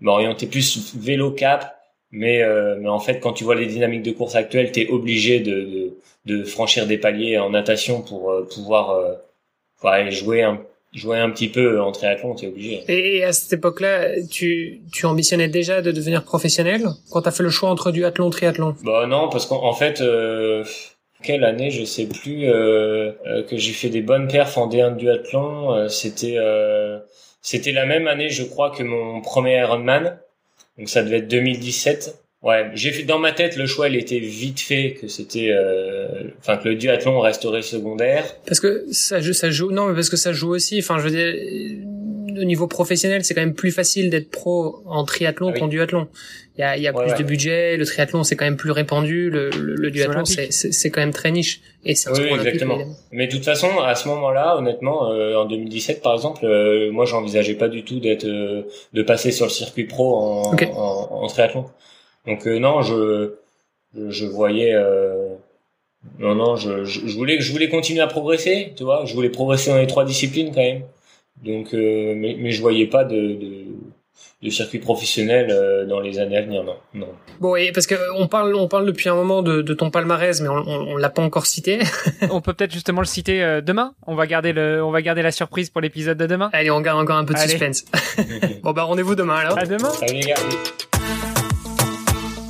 m'orienter 0.00 0.46
plus 0.46 0.94
vélo 0.96 1.30
cap, 1.30 1.76
mais 2.10 2.42
euh, 2.42 2.76
mais 2.80 2.88
en 2.88 2.98
fait 2.98 3.20
quand 3.20 3.32
tu 3.32 3.44
vois 3.44 3.54
les 3.54 3.66
dynamiques 3.66 4.02
de 4.02 4.10
course 4.12 4.34
actuelles, 4.34 4.72
t'es 4.72 4.88
obligé 4.88 5.40
de, 5.40 5.52
de 5.52 5.96
de 6.26 6.44
franchir 6.44 6.86
des 6.86 6.98
paliers 6.98 7.38
en 7.38 7.50
natation 7.50 8.02
pour 8.02 8.30
euh, 8.30 8.46
pouvoir 8.52 9.00
pour 9.78 9.88
aller 9.88 10.10
jouer 10.10 10.42
un 10.42 10.60
jouer 10.92 11.18
un 11.18 11.30
petit 11.30 11.48
peu 11.48 11.80
en 11.80 11.92
triathlon, 11.92 12.34
t'es 12.34 12.48
obligé. 12.48 12.82
Et, 12.88 13.24
à 13.24 13.32
cette 13.32 13.52
époque-là, 13.52 14.08
tu, 14.28 14.80
tu 14.92 15.06
ambitionnais 15.06 15.48
déjà 15.48 15.82
de 15.82 15.92
devenir 15.92 16.24
professionnel 16.24 16.88
quand 17.10 17.22
t'as 17.22 17.30
fait 17.30 17.42
le 17.42 17.50
choix 17.50 17.70
entre 17.70 17.92
duathlon 17.92 18.30
triathlon? 18.30 18.74
Bah 18.84 19.06
non, 19.06 19.28
parce 19.28 19.46
qu'en 19.46 19.62
en 19.64 19.72
fait, 19.72 20.00
euh, 20.00 20.64
quelle 21.22 21.44
année, 21.44 21.70
je 21.70 21.84
sais 21.84 22.06
plus, 22.06 22.48
euh, 22.48 23.12
euh, 23.26 23.42
que 23.42 23.56
j'ai 23.56 23.72
fait 23.72 23.88
des 23.88 24.02
bonnes 24.02 24.28
perfs 24.28 24.58
en 24.58 24.68
D1 24.68 24.94
de 24.94 24.98
duathlon. 24.98 25.72
euh, 25.74 25.88
c'était 25.88 26.36
euh, 26.38 26.98
c'était 27.42 27.72
la 27.72 27.86
même 27.86 28.08
année, 28.08 28.28
je 28.28 28.42
crois, 28.42 28.70
que 28.70 28.82
mon 28.82 29.20
premier 29.20 29.58
Ironman. 29.60 30.18
Donc 30.78 30.88
ça 30.88 31.02
devait 31.02 31.18
être 31.18 31.28
2017. 31.28 32.19
Ouais, 32.42 32.70
j'ai 32.72 32.90
fait 32.90 33.02
dans 33.02 33.18
ma 33.18 33.32
tête 33.32 33.56
le 33.56 33.66
choix, 33.66 33.88
il 33.90 33.96
était 33.96 34.18
vite 34.18 34.60
fait 34.60 34.92
que 34.98 35.08
c'était, 35.08 35.50
euh, 35.50 36.06
enfin 36.38 36.56
que 36.56 36.70
le 36.70 36.74
duathlon 36.74 37.20
resterait 37.20 37.60
secondaire. 37.60 38.24
Parce 38.46 38.60
que 38.60 38.86
ça 38.92 39.20
joue, 39.20 39.34
ça 39.34 39.50
joue. 39.50 39.70
Non, 39.70 39.88
mais 39.88 39.94
parce 39.94 40.08
que 40.08 40.16
ça 40.16 40.32
joue 40.32 40.48
aussi. 40.54 40.78
Enfin, 40.78 40.98
je 40.98 41.04
veux 41.04 41.10
dire, 41.10 42.40
au 42.40 42.44
niveau 42.44 42.66
professionnel, 42.66 43.24
c'est 43.26 43.34
quand 43.34 43.42
même 43.42 43.52
plus 43.52 43.72
facile 43.72 44.08
d'être 44.08 44.30
pro 44.30 44.76
en 44.86 45.04
triathlon 45.04 45.48
Ah 45.48 45.52
oui. 45.52 45.60
qu'en 45.60 45.68
duathlon. 45.68 46.08
Il 46.56 46.62
y 46.62 46.64
a, 46.64 46.76
il 46.78 46.82
y 46.82 46.88
a 46.88 46.94
Ouais, 46.96 47.02
plus 47.04 47.12
ouais. 47.12 47.18
de 47.18 47.24
budget. 47.24 47.76
Le 47.76 47.84
triathlon, 47.84 48.22
c'est 48.24 48.36
quand 48.36 48.46
même 48.46 48.56
plus 48.56 48.70
répandu. 48.70 49.28
Le, 49.28 49.50
le, 49.50 49.74
le 49.74 49.90
duathlon, 49.90 50.24
c'est 50.24 50.90
quand 50.90 51.00
même 51.02 51.12
très 51.12 51.32
niche. 51.32 51.60
Et 51.84 51.94
c'est 51.94 52.08
un 52.08 52.14
Oui, 52.14 52.20
olympique, 52.20 52.46
exactement. 52.54 52.78
Mais 53.12 53.26
de 53.26 53.32
toute 53.32 53.44
façon, 53.44 53.68
à 53.84 53.94
ce 53.94 54.08
moment-là, 54.08 54.56
honnêtement, 54.56 55.12
euh, 55.12 55.34
en 55.36 55.44
2017 55.44 56.00
par 56.00 56.14
exemple, 56.14 56.46
euh, 56.46 56.90
moi 56.90 57.04
j'envisageais 57.04 57.54
pas 57.54 57.68
du 57.68 57.84
tout 57.84 58.00
d'être, 58.00 58.24
euh, 58.24 58.62
de 58.94 59.02
passer 59.02 59.30
sur 59.30 59.44
le 59.44 59.50
circuit 59.50 59.84
pro 59.84 60.14
en, 60.16 60.54
en, 60.54 61.08
en 61.22 61.26
triathlon. 61.26 61.66
Donc 62.26 62.46
euh, 62.46 62.58
non, 62.58 62.82
je, 62.82 63.34
je, 63.94 64.26
voyais, 64.26 64.74
euh, 64.74 65.34
non 66.18 66.34
non, 66.34 66.56
je, 66.56 66.84
je, 66.84 67.06
je 67.06 67.16
voulais, 67.16 67.40
je 67.40 67.50
voulais 67.52 67.68
continuer 67.68 68.00
à 68.00 68.06
progresser, 68.06 68.72
tu 68.76 68.84
vois, 68.84 69.04
je 69.06 69.14
voulais 69.14 69.30
progresser 69.30 69.70
dans 69.70 69.78
les 69.78 69.86
trois 69.86 70.04
disciplines 70.04 70.52
quand 70.54 70.60
même. 70.60 70.82
Donc, 71.42 71.72
euh, 71.72 72.14
mais, 72.14 72.36
mais 72.38 72.50
je 72.50 72.60
voyais 72.60 72.86
pas 72.86 73.04
de, 73.04 73.16
de, 73.16 73.64
de 74.42 74.50
circuit 74.50 74.80
professionnel 74.80 75.86
dans 75.88 76.00
les 76.00 76.18
années 76.18 76.36
à 76.36 76.42
venir, 76.42 76.62
non, 76.62 76.76
non. 76.92 77.08
Bon, 77.40 77.56
et 77.56 77.72
parce 77.72 77.86
que 77.86 77.94
on 78.18 78.28
parle, 78.28 78.54
on 78.54 78.68
parle 78.68 78.84
depuis 78.84 79.08
un 79.08 79.14
moment 79.14 79.40
de, 79.42 79.62
de 79.62 79.72
ton 79.72 79.90
palmarès, 79.90 80.38
mais 80.42 80.48
on, 80.50 80.56
on, 80.56 80.88
on 80.92 80.96
l'a 80.98 81.08
pas 81.08 81.22
encore 81.22 81.46
cité. 81.46 81.78
On 82.30 82.42
peut 82.42 82.52
peut-être 82.52 82.72
justement 82.72 83.00
le 83.00 83.06
citer 83.06 83.60
demain. 83.62 83.94
On 84.06 84.14
va 84.14 84.26
garder 84.26 84.52
le, 84.52 84.84
on 84.84 84.90
va 84.90 85.00
garder 85.00 85.22
la 85.22 85.32
surprise 85.32 85.70
pour 85.70 85.80
l'épisode 85.80 86.18
de 86.18 86.26
demain. 86.26 86.50
Allez, 86.52 86.70
on 86.70 86.82
garde 86.82 87.00
encore 87.00 87.16
un 87.16 87.24
peu 87.24 87.32
de 87.32 87.38
Allez. 87.38 87.48
suspense. 87.48 87.86
bon, 88.62 88.72
bah 88.72 88.82
rendez-vous 88.82 89.14
demain 89.14 89.36
alors. 89.36 89.58
À 89.58 89.64
demain. 89.64 89.88
Salut 89.90 90.14
les 90.20 90.20
gars. 90.20 90.34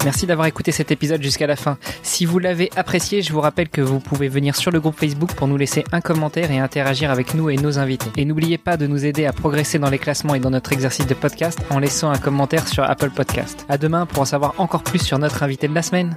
Merci 0.04 0.26
d'avoir 0.26 0.47
écouté 0.47 0.73
cet 0.73 0.90
épisode 0.90 1.23
jusqu'à 1.23 1.47
la 1.47 1.57
fin. 1.57 1.76
Si 2.02 2.25
vous 2.25 2.38
l'avez 2.38 2.71
apprécié, 2.76 3.23
je 3.23 3.33
vous 3.33 3.40
rappelle 3.40 3.69
que 3.69 3.80
vous 3.80 4.00
pouvez 4.00 4.28
venir 4.28 4.57
sur 4.57 4.71
le 4.71 4.80
groupe 4.80 4.99
Facebook 4.99 5.35
pour 5.35 5.47
nous 5.47 5.57
laisser 5.57 5.85
un 5.92 6.00
commentaire 6.00 6.50
et 6.50 6.59
interagir 6.59 7.11
avec 7.11 7.35
nous 7.35 7.50
et 7.50 7.57
nos 7.57 7.78
invités. 7.78 8.11
Et 8.16 8.25
n'oubliez 8.25 8.59
pas 8.59 8.76
de 8.76 8.87
nous 8.87 9.04
aider 9.04 9.26
à 9.26 9.33
progresser 9.33 9.78
dans 9.78 9.90
les 9.90 9.99
classements 9.99 10.35
et 10.35 10.40
dans 10.40 10.50
notre 10.50 10.73
exercice 10.73 11.07
de 11.07 11.14
podcast 11.14 11.59
en 11.71 11.78
laissant 11.78 12.11
un 12.11 12.19
commentaire 12.19 12.66
sur 12.66 12.85
Apple 12.85 13.11
Podcast. 13.11 13.66
À 13.69 13.76
demain 13.78 14.07
pour 14.07 14.23
en 14.23 14.26
savoir 14.26 14.54
encore 14.59 14.83
plus 14.83 15.02
sur 15.02 15.19
notre 15.19 15.42
invité 15.42 15.69
de 15.69 15.75
la 15.75 15.83
semaine. 15.83 16.16